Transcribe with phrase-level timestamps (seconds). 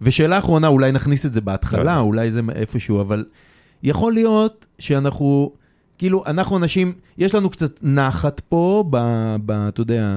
[0.00, 2.00] ושאלה אחרונה, אולי נכניס את זה בהתחלה, כן.
[2.00, 3.24] אולי זה איפשהו, אבל
[3.82, 5.50] יכול להיות שאנחנו,
[5.98, 8.96] כאילו, אנחנו אנשים, יש לנו קצת נחת פה, ב,
[9.46, 10.08] ב, אתה יודע,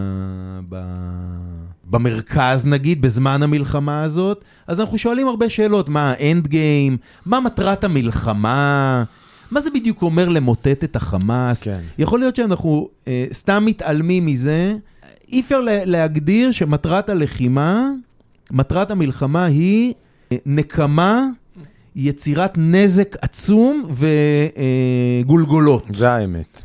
[0.69, 0.81] ב,
[1.89, 7.83] במרכז נגיד, בזמן המלחמה הזאת, אז אנחנו שואלים הרבה שאלות, מה האנד גיים, מה מטרת
[7.83, 9.03] המלחמה,
[9.51, 11.61] מה זה בדיוק אומר למוטט את החמאס?
[11.63, 11.79] כן.
[11.97, 14.75] יכול להיות שאנחנו אה, סתם מתעלמים מזה.
[15.31, 17.89] אי אפשר לה, להגדיר שמטרת הלחימה,
[18.51, 19.93] מטרת המלחמה היא
[20.45, 21.25] נקמה,
[21.95, 23.87] יצירת נזק עצום
[25.25, 25.83] וגולגולות.
[25.93, 26.63] זה האמת.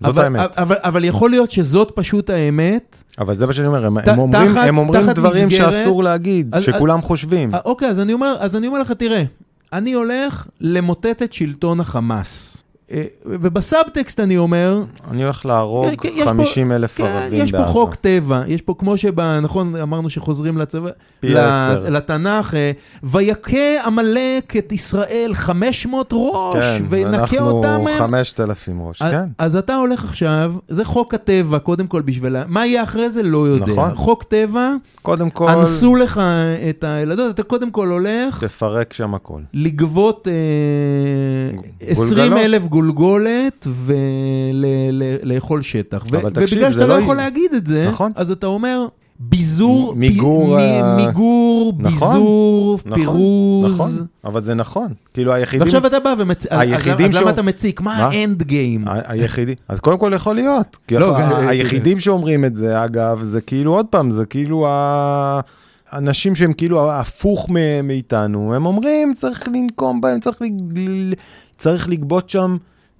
[0.00, 0.40] זאת אבל, האמת.
[0.58, 3.02] אבל, אבל יכול להיות שזאת פשוט האמת.
[3.18, 5.72] אבל זה מה שאני אומר, הם, ת- הם אומרים, תחת- הם אומרים תחת דברים מסגרת-
[5.72, 7.54] שאסור להגיד, אז- שכולם חושבים.
[7.54, 9.22] אה, אוקיי, אז אני אומר, אז אני אומר לך, תראה,
[9.72, 12.64] אני הולך למוטט את שלטון החמאס.
[12.92, 17.52] אה, ובסאבטקסט אני אומר, אני הולך להרוג כן, יש פה- 50 אלף כן, ערבים יש
[17.52, 17.70] פה בעזה.
[17.72, 19.20] חוק טבע, יש פה כמו שב...
[19.20, 20.90] נכון, אמרנו שחוזרים לצבא,
[21.20, 21.84] פי ל- עשר.
[21.90, 22.70] לתנ"ך, אה,
[23.02, 26.56] ויכה עמלק את ישראל 500 ראש,
[26.90, 27.84] כן, אנחנו אותם.
[27.88, 29.24] אה, 5,000 ראש, אז- כן.
[29.38, 32.36] אז אתה הולך עכשיו, זה חוק הטבע, קודם כל בשביל...
[32.48, 33.22] מה יהיה אחרי זה?
[33.22, 33.66] לא יודע.
[33.72, 33.94] נכון.
[33.94, 36.20] חוק טבע, קודם כל, אנסו לך
[36.70, 39.40] את הילדות, אתה קודם כל הולך תפרק שם הכל.
[39.54, 40.32] לגבות אה,
[41.80, 43.66] 20 אלף גולגולת
[45.22, 46.04] ולאכול שטח.
[46.10, 48.12] אבל תקשיב, ובגלל שאתה לא לא יכול להגיד את זה, נכון.
[48.14, 48.86] אז אתה אומר...
[49.20, 53.74] ביזור, מיגור פי- ה- מ- מיגור, נכון, ביזור, נכון, פירוז.
[53.74, 53.90] נכון,
[54.24, 54.88] אבל זה נכון.
[55.14, 55.60] כאילו היחידים...
[55.62, 57.80] ועכשיו אתה בא ומציק, אז היחידים למה אתה מציק?
[57.80, 57.94] מה?
[57.96, 58.88] האנד גיים?
[58.88, 60.76] ה- היחידי, אז קודם כל יכול להיות.
[60.90, 65.40] לא, גם- היחידים שאומרים את זה, אגב, זה כאילו, עוד פעם, זה כאילו ה...
[65.92, 67.50] אנשים שהם כאילו הפוך
[67.84, 70.42] מאיתנו, הם אומרים, צריך לנקום בהם, צריך,
[70.76, 71.12] ל-
[71.56, 72.56] צריך לגבות שם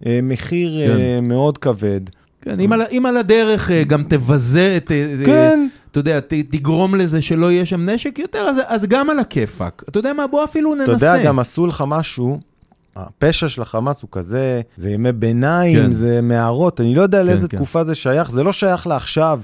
[0.07, 1.29] אה, מחיר אה, כן.
[1.29, 2.01] מאוד כבד.
[2.43, 4.91] כן, אם על, אם על הדרך אה, גם תבזה את...
[4.91, 9.11] אה, כן, אתה יודע, ת, תגרום לזה שלא יהיה שם נשק יותר, אז, אז גם
[9.11, 9.83] על הכיפאק.
[9.89, 10.97] אתה יודע מה, בוא אפילו ננסה.
[10.97, 12.39] אתה יודע, גם עשו לך משהו,
[12.97, 15.93] הפשע של החמאס הוא כזה, זה ימי ביניים, כן.
[15.93, 17.57] זה מערות, אני לא יודע לאיזה כן.
[17.57, 19.41] תקופה זה שייך, זה לא שייך לעכשיו.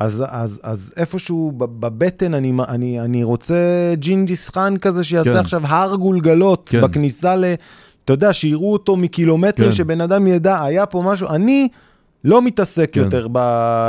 [0.00, 3.54] אז, אז, אז איפשהו בבטן אני, אני, אני רוצה
[3.94, 5.38] ג'ינג'יס חאן כזה שיעשה כן.
[5.38, 6.80] עכשיו הר גולגלות כן.
[6.80, 7.44] בכניסה ל...
[8.04, 9.74] אתה יודע, שיראו אותו מקילומטרים, כן.
[9.74, 11.68] שבן אדם ידע, היה פה משהו, אני
[12.24, 13.00] לא מתעסק כן.
[13.00, 13.38] יותר, ב...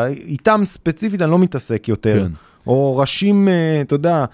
[0.09, 2.23] איתם ספציפית אני לא מתעסק יותר.
[2.27, 2.31] כן.
[2.67, 4.25] או ראשים, אה, אתה יודע,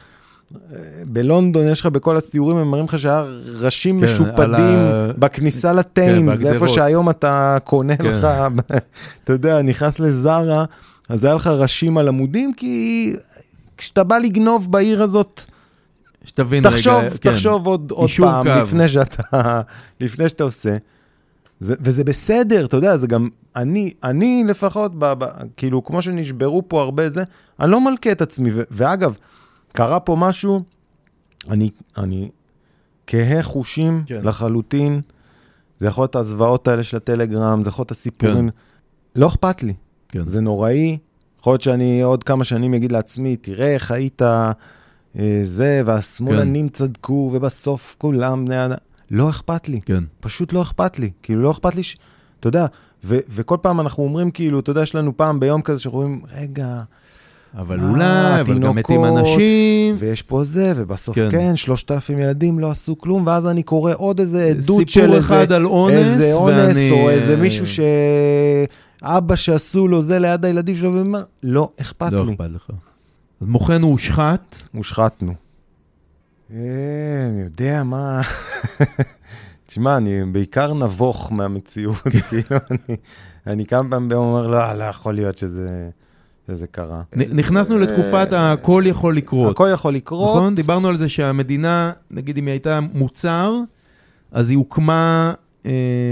[0.56, 3.26] אה, בלונדון יש לך בכל הסיורים, הם מראים לך שהיה
[3.60, 6.68] ראשים כן, משופדים ה- בכניסה כן, לטיימס, זה איפה.
[6.68, 8.06] שהיום אתה קונה כן.
[8.06, 8.28] לך,
[9.24, 10.66] אתה יודע, נכנס לזארה,
[11.10, 13.14] אז היה לך ראשים על עמודים, כי
[13.78, 15.42] כשאתה בא לגנוב בעיר הזאת,
[16.24, 17.32] שתבין תחשוב, רגע, כן.
[17.32, 18.62] תחשוב עוד, עוד פעם, קו.
[18.62, 19.62] לפני שאתה,
[20.02, 20.78] לפני שאתה עושה.
[21.60, 25.26] זה, וזה בסדר, אתה יודע, זה גם, אני, אני לפחות, ב, ב,
[25.58, 27.24] כאילו, כמו שנשברו פה הרבה זה,
[27.60, 29.18] אני לא מלכה את עצמי, ו, ואגב,
[29.74, 30.60] קרה פה משהו,
[31.50, 32.30] אני, אני
[33.08, 34.04] כהה חושים.
[34.06, 34.20] כן.
[34.24, 35.02] לחלוטין,
[35.80, 38.56] זה יכול להיות הזוועות האלה של הטלגרם, זה יכול להיות הסיפורים, כן.
[39.22, 39.74] לא אכפת לי,
[40.10, 40.26] כן.
[40.26, 40.98] זה נוראי,
[41.40, 44.52] יכול להיות שאני עוד כמה שנים אגיד לעצמי, תראה איך היית אה,
[45.44, 48.78] זה, והשמאלנים צדקו, ובסוף כולם בני אדם.
[49.12, 50.04] לא אכפת לי, כן.
[50.20, 51.10] פשוט לא אכפת לי.
[51.24, 51.98] כאילו, לא אכפת לי ש...
[52.40, 52.66] אתה יודע,
[53.04, 56.22] ו- וכל פעם אנחנו אומרים, כאילו, אתה יודע, יש לנו פעם ביום כזה שאנחנו אומרים,
[56.38, 56.82] רגע,
[57.58, 59.96] אבל אה, אולי, אבל גם מתים אנשים.
[60.00, 61.32] ויש פה זה, ובסוף כן.
[61.32, 65.16] כן, שלושת אלפים ילדים לא עשו כלום, ואז אני קורא עוד איזה עדות של סיפור
[65.16, 65.20] איזה...
[65.20, 66.92] אחד על אונס, איזה אונס, ואני...
[66.92, 67.66] או איזה מישהו
[69.00, 72.32] שאבא שעשו לו זה ליד הילדים שלו, ואומר, לא אכפת לא לי.
[72.32, 72.70] אכפת לך.
[73.42, 74.64] אז מוחנו הושחת.
[74.74, 75.34] הושחתנו.
[76.54, 76.58] אה,
[77.30, 78.22] אני יודע מה...
[79.68, 81.98] תשמע, אני בעיקר נבוך מהמציאות,
[82.30, 82.98] כאילו, אני,
[83.48, 85.90] אני כמה פעמים ביום אומר, לא, לא יכול להיות שזה,
[86.48, 87.02] שזה קרה.
[87.16, 89.52] נכנסנו לתקופת הכל יכול לקרות.
[89.52, 90.38] הכל יכול לקרות.
[90.38, 90.56] נכון?
[90.56, 93.54] דיברנו על זה שהמדינה, נגיד אם היא הייתה מוצר,
[94.32, 95.47] אז היא הוקמה אה,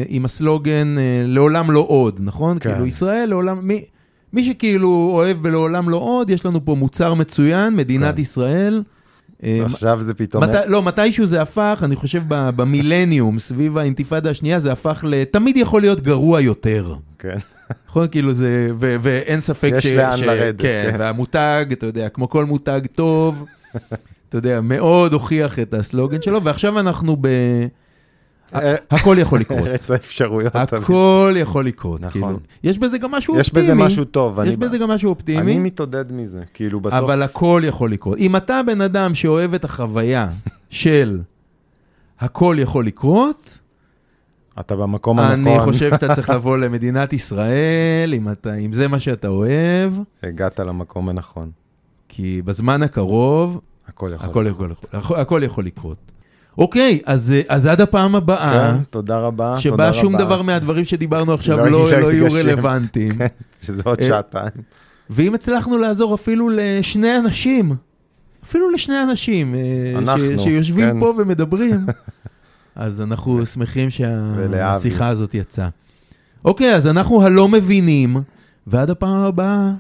[0.07, 2.59] עם הסלוגן אה, לעולם לא עוד, נכון?
[2.59, 2.71] כן.
[2.71, 3.85] כאילו ישראל לעולם, מי,
[4.33, 8.21] מי שכאילו אוהב בלעולם לא עוד, יש לנו פה מוצר מצוין, מדינת כן.
[8.21, 8.83] ישראל.
[9.43, 10.43] אה, ועכשיו זה פתאום...
[10.43, 15.23] מת, לא, מתישהו זה הפך, אני חושב במילניום, סביב האינתיפאדה השנייה, זה הפך ל...
[15.23, 16.95] תמיד יכול להיות גרוע יותר.
[17.19, 17.37] כן.
[17.89, 18.07] נכון?
[18.07, 18.67] כאילו זה...
[18.75, 20.95] ו, ואין ספק יש לאן לרדת, כן, כן.
[20.99, 23.45] והמותג, אתה יודע, כמו כל מותג טוב,
[24.29, 27.27] אתה יודע, מאוד הוכיח את הסלוגן שלו, ועכשיו אנחנו ב...
[28.55, 29.59] אה, הכל יכול לקרות.
[29.67, 30.55] ארץ האפשרויות.
[30.55, 32.01] הכל יכול לקרות.
[32.01, 32.11] נכון.
[32.21, 32.39] כאילו.
[32.63, 33.63] יש בזה גם משהו יש אופטימי.
[33.65, 34.39] בזה משהו טוב.
[34.39, 36.93] יש אני- בזה גם משהו אני אופטימי, מתעודד מזה, כאילו בסוף...
[36.99, 38.17] אבל הכל יכול לקרות.
[38.17, 40.29] אם אתה בן אדם שאוהב את החוויה
[40.69, 41.19] של
[42.19, 43.59] הכל יכול לקרות,
[44.59, 45.53] אתה במקום הנכון.
[45.53, 49.93] אני חושב שאתה צריך לבוא למדינת ישראל, אם, אתה, אם זה מה שאתה אוהב,
[50.23, 51.51] הגעת למקום הנכון.
[52.09, 54.29] כי בזמן הקרוב, הכל יכול.
[54.29, 56.11] הכל יכול, הכל, הכל יכול לקרות.
[56.57, 59.93] אוקיי, אז, אה, אז עד הפעם הבאה, כן, תודה רבה, תודה שבה רבה.
[59.93, 62.27] שום דבר מהדברים שדיברנו עכשיו לא לא, לא יהיו.
[62.31, 63.17] רלוונטיים.
[63.17, 63.27] כן,
[63.61, 64.51] שזה עוד אה, שעתיים.
[65.09, 67.75] ואם הצלחנו לעזור אפילו לשני אנשים,
[68.43, 70.99] אפילו לשני אנשים, אה, אנחנו, ש, שיושבים כן.
[70.99, 71.85] פה ומדברים,
[72.75, 73.89] אז אנחנו שמחים.
[73.89, 75.69] שהשיחה הזאת יצאה.
[76.45, 78.17] אוקיי, אז אנחנו הלא מבינים,
[78.67, 79.71] ועד הפעם הבאה,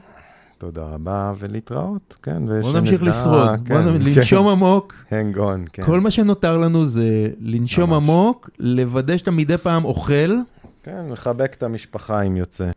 [0.65, 2.43] תודה רבה, ולהתראות, כן.
[2.47, 4.93] ושנדע, נמשיך לשרוד, כן, בואו לנשום עמוק.
[5.09, 5.83] hang on, כן.
[5.83, 8.03] כל מה שנותר לנו זה לנשום ממש.
[8.03, 10.35] עמוק, לוודא שאתה מדי פעם אוכל,
[10.83, 12.69] כן, לחבק את המשפחה אם יוצא.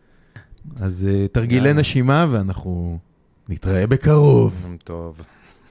[0.81, 1.73] אז אה, תרגילי.
[1.73, 2.99] נשימה ואנחנו
[3.49, 4.67] נתראה בקרוב.
[4.85, 5.21] טוב.